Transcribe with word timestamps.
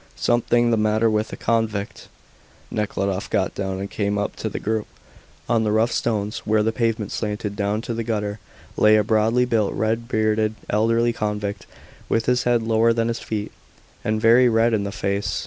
"Something 0.15 0.71
the 0.71 0.77
matter 0.77 1.11
with 1.11 1.31
a 1.31 1.35
convict." 1.37 2.07
Nekhludoff 2.71 3.29
got 3.29 3.53
down 3.53 3.79
and 3.79 3.87
came 3.87 4.17
up 4.17 4.35
to 4.37 4.49
the 4.49 4.57
group. 4.57 4.87
On 5.47 5.63
the 5.63 5.71
rough 5.71 5.91
stones, 5.91 6.39
where 6.39 6.63
the 6.63 6.71
pavement 6.71 7.11
slanted 7.11 7.55
down 7.55 7.81
to 7.81 7.93
the 7.93 8.03
gutter, 8.03 8.39
lay 8.77 8.95
a 8.95 9.03
broadly 9.03 9.45
built, 9.45 9.73
red 9.75 10.07
bearded, 10.07 10.55
elderly 10.71 11.13
convict, 11.13 11.67
with 12.09 12.25
his 12.25 12.45
head 12.45 12.63
lower 12.63 12.93
than 12.93 13.09
his 13.09 13.19
feet, 13.19 13.51
and 14.03 14.19
very 14.19 14.49
red 14.49 14.73
in 14.73 14.85
the 14.85 14.91
face. 14.91 15.39